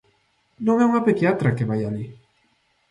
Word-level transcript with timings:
Non 0.65 0.75
é 0.83 0.85
unha 0.89 1.05
pediatra 1.07 1.55
que 1.57 1.67
vai 1.69 1.81
alí. 1.83 2.05